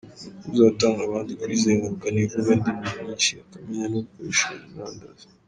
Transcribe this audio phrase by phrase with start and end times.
[0.53, 5.25] Uzatanga abandi kuyizenguruka ni uvuga indimi nyinshi, akamenya no gukoresha iyo murandasi.